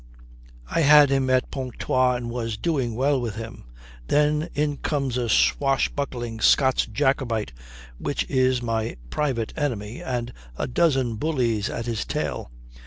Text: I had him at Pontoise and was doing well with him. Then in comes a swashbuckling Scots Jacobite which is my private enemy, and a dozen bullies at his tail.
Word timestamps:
I 0.67 0.79
had 0.81 1.11
him 1.11 1.29
at 1.29 1.51
Pontoise 1.51 2.17
and 2.17 2.31
was 2.31 2.57
doing 2.57 2.95
well 2.95 3.21
with 3.21 3.35
him. 3.35 3.65
Then 4.07 4.49
in 4.55 4.77
comes 4.77 5.15
a 5.15 5.29
swashbuckling 5.29 6.39
Scots 6.39 6.87
Jacobite 6.87 7.53
which 7.99 8.25
is 8.27 8.63
my 8.63 8.97
private 9.11 9.53
enemy, 9.55 10.01
and 10.01 10.33
a 10.57 10.65
dozen 10.65 11.17
bullies 11.17 11.69
at 11.69 11.85
his 11.85 12.03
tail. 12.03 12.49